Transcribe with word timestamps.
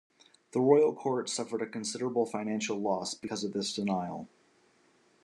The 0.53 0.59
Royal 0.59 0.95
Court 0.95 1.29
suffered 1.29 1.61
a 1.61 1.67
considerable 1.67 2.25
financial 2.25 2.77
loss 2.79 3.13
because 3.13 3.43
of 3.43 3.53
this 3.53 3.71
denial. 3.71 4.27